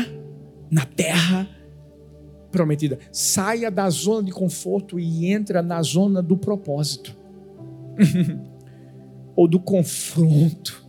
[0.70, 1.46] na terra
[2.50, 2.98] prometida.
[3.12, 7.23] Saia da zona de conforto e entra na zona do propósito.
[9.36, 10.84] ou do confronto.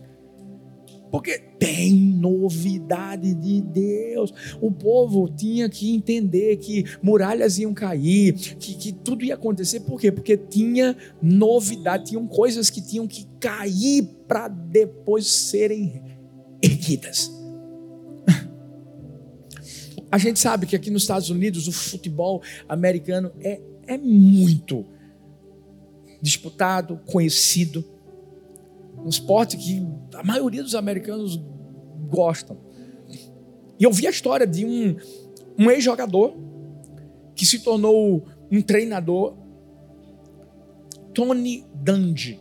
[1.10, 4.32] Porque tem novidade de Deus.
[4.60, 9.80] O povo tinha que entender que muralhas iam cair, que, que tudo ia acontecer.
[9.80, 10.10] Por quê?
[10.10, 16.02] Porque tinha novidade, tinham coisas que tinham que cair para depois serem
[16.62, 17.30] erguidas.
[20.10, 24.84] A gente sabe que aqui nos Estados Unidos o futebol americano é, é muito
[26.26, 27.84] disputado, conhecido.
[28.98, 31.40] Um esporte que a maioria dos americanos
[32.10, 32.58] gostam.
[33.78, 34.96] E eu vi a história de um,
[35.56, 36.36] um ex-jogador
[37.34, 39.36] que se tornou um treinador,
[41.14, 42.40] Tony Dungy.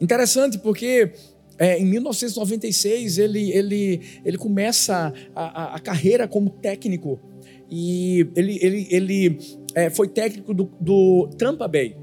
[0.00, 1.12] Interessante porque
[1.58, 7.18] é, em 1996 ele, ele, ele começa a, a, a carreira como técnico
[7.70, 9.38] e ele, ele, ele
[9.74, 11.96] é, foi técnico do, do, Tampa Bay.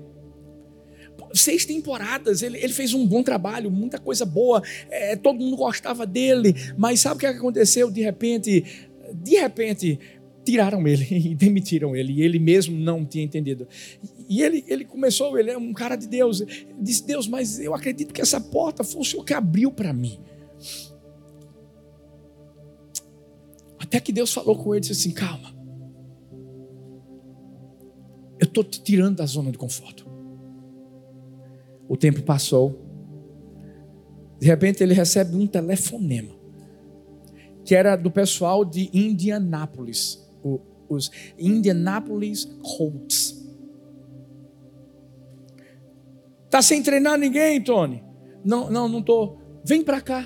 [1.34, 6.06] Seis temporadas, ele, ele, fez um bom trabalho, muita coisa boa, é, todo mundo gostava
[6.06, 7.90] dele, mas sabe o que aconteceu?
[7.90, 8.66] De repente,
[9.14, 10.00] de repente,
[10.44, 13.68] tiraram ele e demitiram ele, e ele mesmo não tinha entendido.
[14.28, 16.44] E ele, ele começou, ele é um cara de Deus,
[16.80, 20.20] disse: Deus, mas eu acredito que essa porta foi o Senhor que abriu para mim.
[23.80, 25.62] Até que Deus falou com ele disse assim: calma
[28.42, 30.11] eu estou te tirando da zona de conforto.
[31.92, 32.80] O tempo passou.
[34.40, 36.34] De repente ele recebe um telefonema,
[37.66, 40.26] que era do pessoal de Indianápolis,
[40.88, 43.46] os Indianapolis Colts.
[46.50, 48.02] Tá sem treinar ninguém, Tony?
[48.42, 49.36] Não, não, não tô.
[49.66, 50.26] Vem para cá.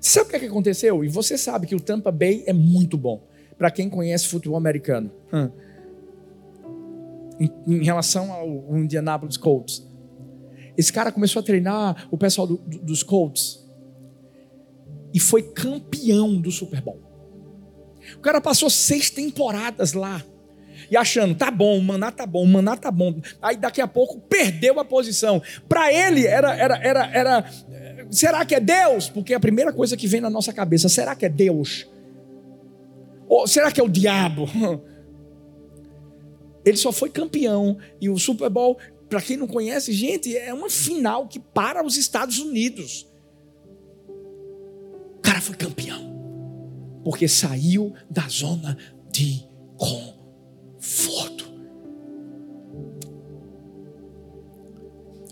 [0.00, 1.04] Sabe o que, é que aconteceu?
[1.04, 3.26] E você sabe que o Tampa Bay é muito bom
[3.58, 5.10] para quem conhece futebol americano.
[5.32, 5.50] Hum
[7.38, 9.86] em, em relação ao Indianapolis Colts.
[10.76, 13.64] Esse cara começou a treinar o pessoal do, do, dos Colts
[15.12, 17.00] e foi campeão do Super Bowl.
[18.16, 20.22] O cara passou seis temporadas lá
[20.90, 23.20] e achando, tá bom, o maná tá bom, o maná tá bom.
[23.40, 25.42] Aí daqui a pouco perdeu a posição.
[25.68, 27.50] Para ele era, era, era, era,
[28.10, 29.08] será que é Deus?
[29.08, 31.88] Porque a primeira coisa que vem na nossa cabeça, será que é Deus?
[33.28, 34.48] Ou será que é o diabo?
[36.64, 37.78] Ele só foi campeão.
[38.00, 38.76] E o Super Bowl,
[39.08, 43.06] para quem não conhece, gente, é uma final que para os Estados Unidos.
[45.18, 46.14] O cara foi campeão.
[47.04, 48.76] Porque saiu da zona
[49.12, 49.44] de
[49.76, 51.46] conforto.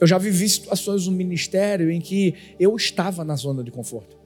[0.00, 4.16] Eu já vivi situações no ministério em que eu estava na zona de conforto.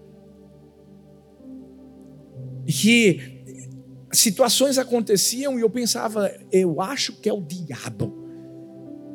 [2.67, 3.39] E que
[4.13, 8.18] situações aconteciam e eu pensava, eu acho que é o diabo.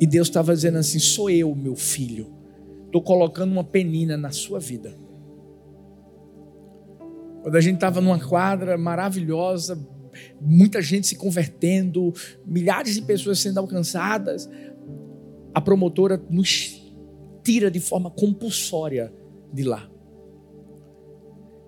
[0.04, 2.28] E Deus estava dizendo assim: sou eu, meu filho.
[2.88, 4.94] Estou colocando uma penina na sua vida.
[7.42, 9.80] Quando a gente estava numa quadra maravilhosa,
[10.42, 12.14] muita gente se convertendo,
[12.46, 14.50] milhares de pessoas sendo alcançadas,
[15.54, 16.84] a promotora nos
[17.42, 19.14] tira de forma compulsória
[19.54, 19.90] de lá.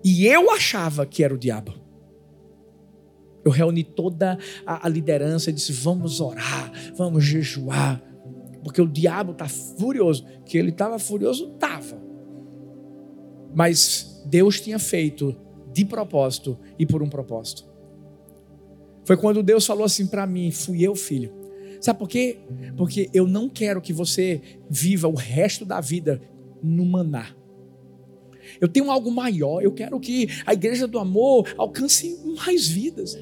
[0.04, 1.72] E eu achava que era o diabo.
[3.42, 8.02] Eu reuni toda a, liderança e disse: vamos orar, vamos jejuar.
[8.66, 10.26] Porque o diabo está furioso.
[10.44, 12.02] Que ele estava furioso, estava.
[13.54, 15.36] Mas Deus tinha feito
[15.72, 17.64] de propósito e por um propósito.
[19.04, 21.32] Foi quando Deus falou assim para mim: fui eu, filho.
[21.80, 22.38] Sabe por quê?
[22.76, 26.20] Porque eu não quero que você viva o resto da vida
[26.60, 27.36] no maná.
[28.60, 33.16] Eu tenho algo maior, eu quero que a igreja do amor alcance mais vidas.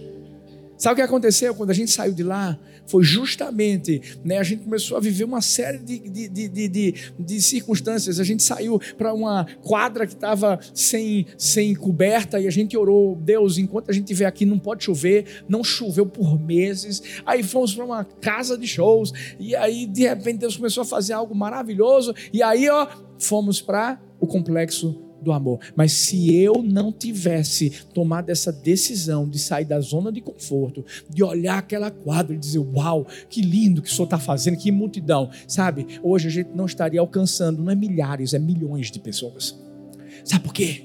[0.84, 2.58] Sabe o que aconteceu quando a gente saiu de lá?
[2.86, 7.40] Foi justamente, né, a gente começou a viver uma série de, de, de, de, de
[7.40, 8.20] circunstâncias.
[8.20, 13.16] A gente saiu para uma quadra que estava sem, sem coberta e a gente orou,
[13.16, 17.02] Deus, enquanto a gente estiver aqui não pode chover, não choveu por meses.
[17.24, 19.10] Aí fomos para uma casa de shows
[19.40, 22.86] e aí de repente Deus começou a fazer algo maravilhoso e aí ó,
[23.18, 25.58] fomos para o complexo do amor.
[25.74, 31.24] Mas se eu não tivesse tomado essa decisão de sair da zona de conforto, de
[31.24, 35.30] olhar aquela quadra e dizer: Uau, que lindo que o senhor está fazendo, que multidão,
[35.48, 35.98] sabe?
[36.02, 39.58] Hoje a gente não estaria alcançando, não é milhares, é milhões de pessoas.
[40.24, 40.84] Sabe por quê?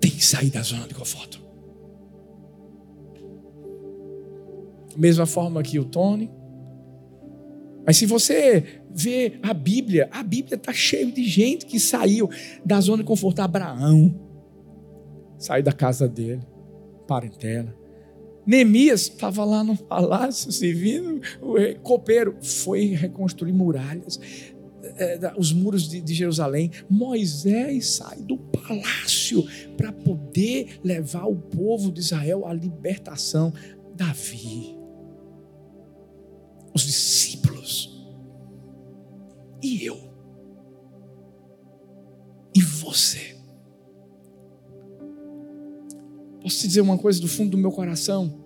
[0.00, 1.40] Tem que sair da zona de conforto.
[4.96, 6.30] Mesma forma que o Tony.
[7.86, 12.28] Mas se você vê a Bíblia, a Bíblia está cheia de gente que saiu
[12.64, 13.40] da zona de conforto.
[13.40, 14.14] Abraão
[15.38, 16.42] saiu da casa dele,
[17.06, 17.74] parentela.
[18.44, 24.20] Neemias estava lá no palácio servindo, o copeiro foi reconstruir muralhas,
[24.96, 26.70] é, os muros de, de Jerusalém.
[26.90, 29.44] Moisés sai do palácio
[29.76, 33.52] para poder levar o povo de Israel à libertação.
[33.94, 34.76] Davi,
[36.74, 38.01] os discípulos
[39.62, 39.98] e eu?
[42.54, 43.36] E você?
[46.42, 48.42] Posso te dizer uma coisa do fundo do meu coração?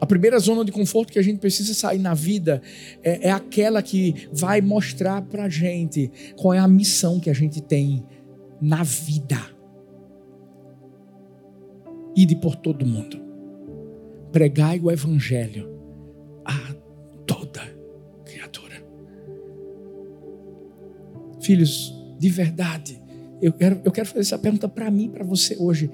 [0.00, 2.60] A primeira zona de conforto que a gente precisa sair na vida
[3.02, 7.62] é, é aquela que vai mostrar para gente qual é a missão que a gente
[7.62, 8.04] tem
[8.60, 9.38] na vida.
[12.16, 13.18] Ide por todo mundo.
[14.30, 15.73] Pregai o Evangelho
[21.44, 23.02] Filhos, de verdade,
[23.42, 25.90] eu quero, eu quero fazer essa pergunta para mim, para você hoje.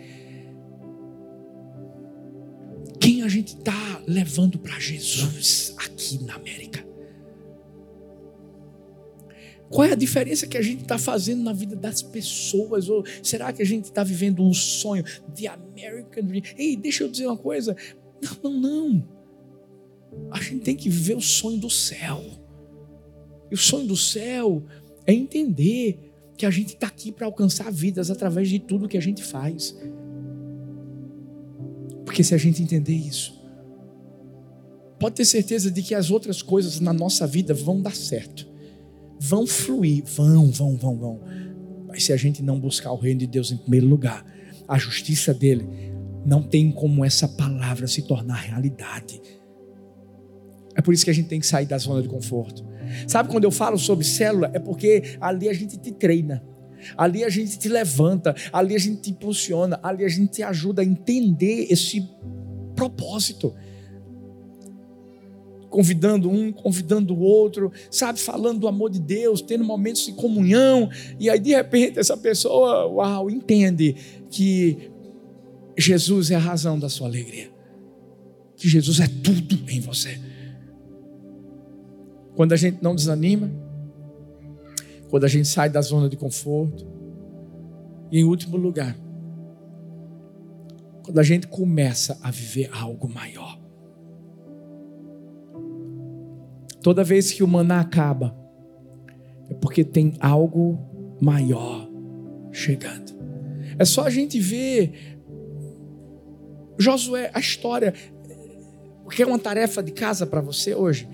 [3.01, 6.86] Quem a gente está levando para Jesus aqui na América?
[9.68, 12.88] Qual é a diferença que a gente está fazendo na vida das pessoas?
[12.88, 16.42] Ou será que a gente está vivendo um sonho de American Dream?
[16.57, 17.76] Ei, deixa eu dizer uma coisa.
[18.42, 19.09] Não, não, não.
[20.30, 22.22] A gente tem que viver o sonho do céu.
[23.51, 24.64] E o sonho do céu
[25.07, 29.01] é entender que a gente está aqui para alcançar vidas através de tudo que a
[29.01, 29.76] gente faz.
[32.05, 33.38] Porque se a gente entender isso,
[34.98, 38.48] pode ter certeza de que as outras coisas na nossa vida vão dar certo,
[39.18, 41.20] vão fluir, vão, vão, vão, vão.
[41.86, 44.24] Mas se a gente não buscar o reino de Deus em primeiro lugar,
[44.66, 45.68] a justiça dele,
[46.24, 49.20] não tem como essa palavra se tornar realidade.
[50.74, 52.64] É por isso que a gente tem que sair da zona de conforto.
[53.07, 54.51] Sabe quando eu falo sobre célula?
[54.53, 56.43] É porque ali a gente te treina.
[56.97, 60.82] Ali a gente te levanta, ali a gente te impulsiona, ali a gente te ajuda
[60.82, 62.03] a entender esse
[62.74, 63.55] propósito.
[65.68, 70.91] Convidando um, convidando o outro, sabe, falando do amor de Deus, tendo momentos de comunhão,
[71.18, 73.95] e aí de repente essa pessoa, uau, entende
[74.28, 74.91] que
[75.78, 77.51] Jesus é a razão da sua alegria,
[78.57, 80.18] que Jesus é tudo em você.
[82.34, 83.50] Quando a gente não desanima,
[85.08, 86.86] quando a gente sai da zona de conforto,
[88.10, 88.96] e em último lugar,
[91.04, 93.58] quando a gente começa a viver algo maior.
[96.82, 98.36] Toda vez que o maná acaba,
[99.48, 100.78] é porque tem algo
[101.20, 101.88] maior
[102.52, 103.12] chegando.
[103.78, 105.18] É só a gente ver
[106.78, 107.92] Josué, a história,
[109.04, 111.06] o que é uma tarefa de casa para você hoje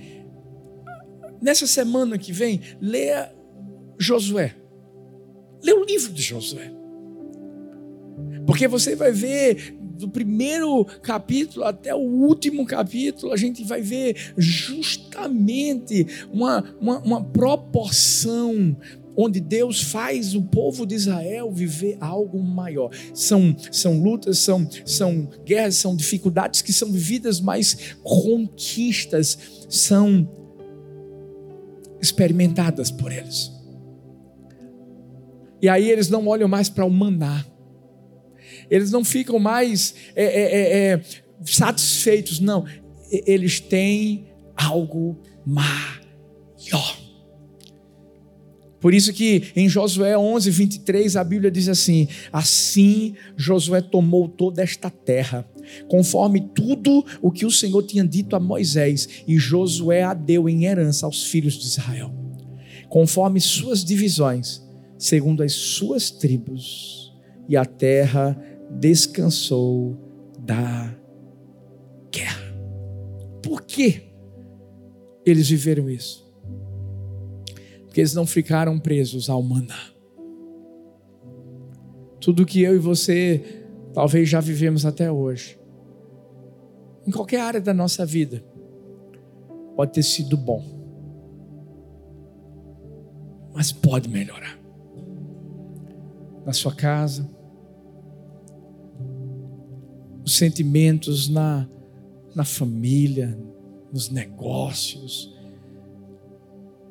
[1.40, 3.32] nessa semana que vem, leia
[3.98, 4.54] Josué.
[5.62, 6.72] Lê o livro de Josué.
[8.46, 14.34] Porque você vai ver do primeiro capítulo até o último capítulo, a gente vai ver
[14.36, 18.76] justamente uma, uma, uma proporção
[19.16, 22.90] onde Deus faz o povo de Israel viver algo maior.
[23.14, 30.45] São, são lutas, são, são guerras, são dificuldades que são vividas, mas conquistas são
[32.06, 33.50] experimentadas por eles.
[35.60, 37.44] E aí eles não olham mais para o maná.
[38.70, 41.02] Eles não ficam mais é, é, é, é
[41.44, 42.64] satisfeitos, não.
[43.10, 47.05] Eles têm algo maior.
[48.80, 54.62] Por isso que em Josué 11, 23, a Bíblia diz assim: Assim Josué tomou toda
[54.62, 55.48] esta terra,
[55.88, 60.64] conforme tudo o que o Senhor tinha dito a Moisés, e Josué a deu em
[60.64, 62.12] herança aos filhos de Israel,
[62.88, 64.62] conforme suas divisões,
[64.98, 67.14] segundo as suas tribos,
[67.48, 68.36] e a terra
[68.70, 69.96] descansou
[70.38, 70.94] da
[72.12, 72.54] guerra.
[73.42, 74.02] Por que
[75.24, 76.25] eles viveram isso?
[77.96, 79.90] Porque eles não ficaram presos ao maná.
[82.20, 85.58] Tudo que eu e você talvez já vivemos até hoje,
[87.06, 88.44] em qualquer área da nossa vida,
[89.74, 90.62] pode ter sido bom,
[93.54, 94.58] mas pode melhorar.
[96.44, 97.26] Na sua casa,
[100.22, 101.66] os sentimentos na,
[102.34, 103.38] na família,
[103.90, 105.34] nos negócios,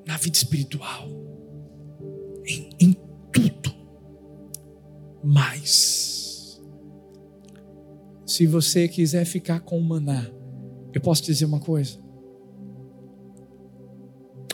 [0.06, 1.08] na vida espiritual,
[2.46, 2.94] em, em
[3.32, 3.74] tudo.
[5.24, 6.62] Mas,
[8.26, 10.30] se você quiser ficar com o maná,
[10.94, 11.98] eu posso dizer uma coisa: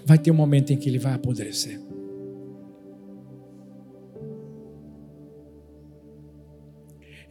[0.06, 1.80] vai ter um momento em que ele vai apodrecer.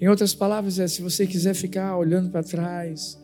[0.01, 3.23] Em outras palavras, é se você quiser ficar olhando para trás,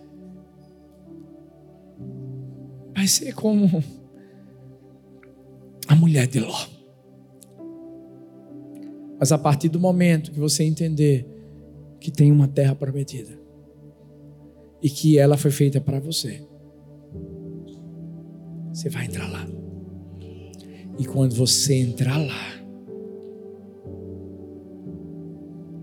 [2.94, 3.82] vai ser como
[5.97, 6.66] mulher de Ló.
[9.18, 11.26] Mas a partir do momento que você entender
[11.99, 13.36] que tem uma terra prometida
[14.82, 16.47] e que ela foi feita para você,
[18.72, 19.47] você vai entrar lá.
[20.99, 22.57] E quando você entrar lá,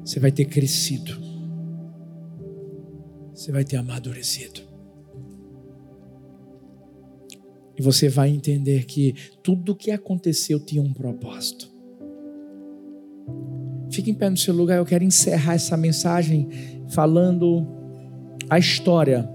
[0.06, 1.18] você vai ter crescido,
[3.34, 4.62] você vai ter amadurecido.
[7.84, 9.14] Você vai entender que
[9.44, 11.70] tudo o que aconteceu tinha um propósito.
[13.92, 16.50] Fique em pé no seu lugar, eu quero encerrar essa mensagem
[16.90, 17.68] falando
[18.50, 19.30] a história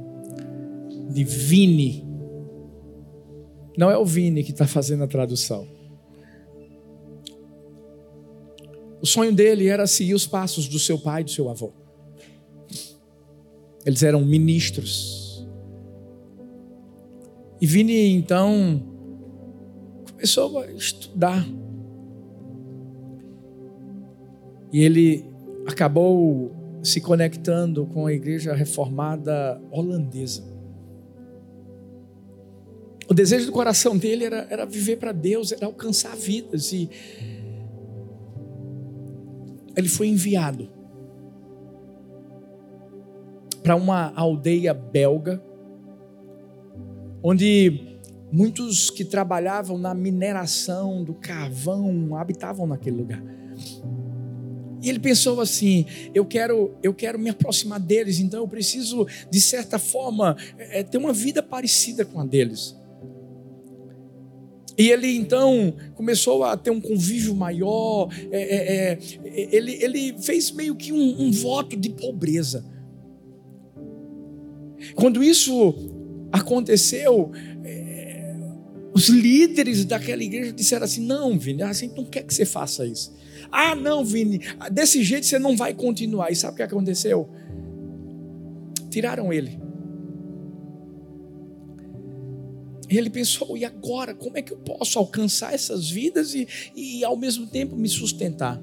[1.10, 2.04] de Vini.
[3.76, 5.66] Não é o Vini que está fazendo a tradução.
[9.00, 11.72] O sonho dele era seguir os passos do seu pai e do seu avô.
[13.86, 15.17] Eles eram ministros
[17.60, 18.82] e Vini então
[20.12, 21.46] começou a estudar.
[24.72, 25.24] E ele
[25.66, 26.52] acabou
[26.82, 30.44] se conectando com a igreja reformada holandesa.
[33.08, 36.72] O desejo do coração dele era, era viver para Deus, era alcançar vidas.
[36.72, 36.90] E
[39.74, 40.68] ele foi enviado
[43.62, 45.42] para uma aldeia belga
[47.22, 47.98] onde
[48.30, 53.22] muitos que trabalhavam na mineração do carvão habitavam naquele lugar.
[54.82, 59.40] E ele pensou assim: eu quero, eu quero me aproximar deles, então eu preciso, de
[59.40, 62.76] certa forma, é, ter uma vida parecida com a deles.
[64.76, 68.98] E ele então começou a ter um convívio maior, é, é,
[69.50, 72.64] ele, ele fez meio que um, um voto de pobreza.
[74.94, 75.97] Quando isso
[76.32, 77.32] aconteceu,
[77.64, 78.34] é,
[78.94, 81.62] os líderes daquela igreja disseram assim: não, Vini,
[81.96, 83.14] não quer que você faça isso.
[83.50, 86.30] Ah, não, Vini, desse jeito você não vai continuar.
[86.30, 87.28] E sabe o que aconteceu?
[88.90, 89.58] Tiraram ele.
[92.90, 94.14] E ele pensou: e agora?
[94.14, 98.60] Como é que eu posso alcançar essas vidas e, e ao mesmo tempo me sustentar?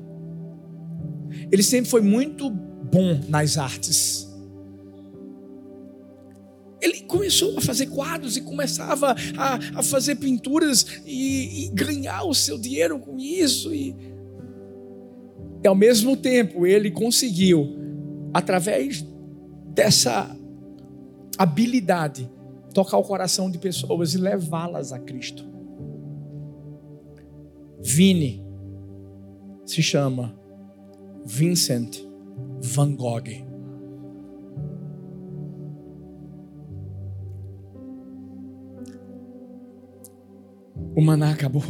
[1.52, 4.25] Ele sempre foi muito bom nas artes
[7.16, 12.58] começou a fazer quadros e começava a, a fazer pinturas e, e, ganhar o seu
[12.58, 13.74] dinheiro com isso.
[13.74, 13.96] E,
[15.64, 17.78] e ao mesmo tempo ele conseguiu,
[18.34, 19.06] através
[19.74, 20.36] dessa
[21.38, 22.30] habilidade,
[22.74, 25.46] tocar o coração de pessoas e levá-las a Cristo.
[27.82, 28.44] Vini
[29.66, 30.38] se chama
[31.26, 32.00] Vincent
[32.62, 33.45] Van Gogh.
[40.96, 41.64] O maná acabou.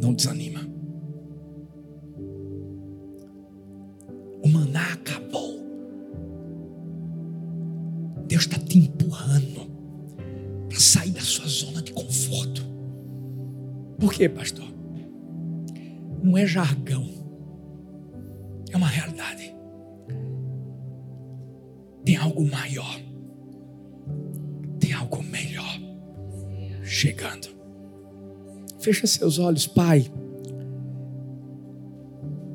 [0.00, 0.60] Não desanima.
[4.42, 5.60] O maná acabou.
[8.26, 9.70] Deus está te empurrando
[10.68, 12.64] para sair da sua zona de conforto.
[13.98, 14.64] Por quê, pastor?
[16.22, 17.06] Não é jargão,
[18.70, 19.54] é uma realidade.
[22.04, 22.98] Tem algo maior,
[24.78, 25.78] tem algo melhor
[26.82, 27.39] chegando.
[28.80, 30.10] Fecha seus olhos, Pai.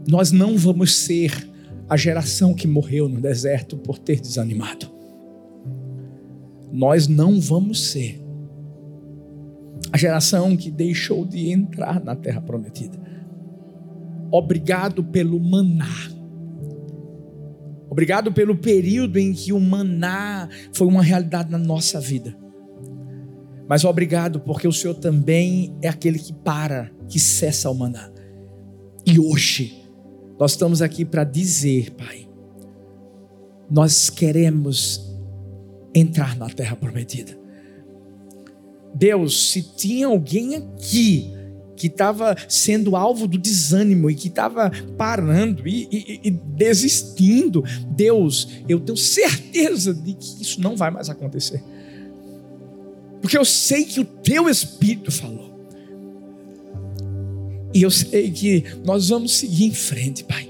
[0.07, 1.31] Nós não vamos ser
[1.87, 4.91] a geração que morreu no deserto por ter desanimado.
[6.71, 8.21] Nós não vamos ser
[9.91, 12.97] a geração que deixou de entrar na terra prometida.
[14.31, 16.09] Obrigado pelo maná.
[17.89, 22.35] Obrigado pelo período em que o maná foi uma realidade na nossa vida.
[23.67, 28.11] Mas obrigado porque o Senhor também é aquele que para, que cessa o maná.
[29.05, 29.83] E hoje,
[30.39, 32.27] nós estamos aqui para dizer, Pai,
[33.69, 35.15] nós queremos
[35.93, 37.37] entrar na terra prometida.
[38.93, 41.31] Deus, se tinha alguém aqui
[41.75, 48.47] que estava sendo alvo do desânimo e que estava parando e, e, e, desistindo, Deus,
[48.69, 51.61] eu tenho certeza de que isso não vai mais acontecer.
[53.25, 55.67] Porque eu sei que o teu Espírito falou.
[57.73, 60.47] E eu sei que nós vamos seguir em frente, Pai.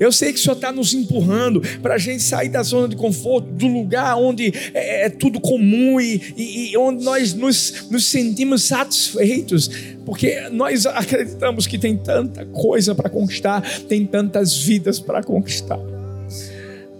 [0.00, 2.96] Eu sei que o Senhor está nos empurrando para a gente sair da zona de
[2.96, 8.06] conforto, do lugar onde é, é tudo comum e, e, e onde nós nos, nos,
[8.06, 9.70] sentimos satisfeitos,
[10.04, 15.97] porque nós acreditamos que tem tanta coisa para conquistar, tem tantas vidas para conquistar.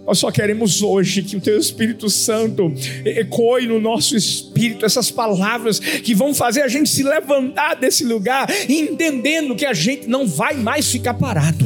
[0.09, 2.73] Nós só queremos hoje que o Teu Espírito Santo
[3.05, 8.49] ecoe no nosso espírito essas palavras que vão fazer a gente se levantar desse lugar,
[8.67, 11.63] entendendo que a gente não vai mais ficar parado.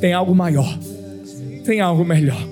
[0.00, 0.78] Tem algo maior,
[1.64, 2.51] tem algo melhor.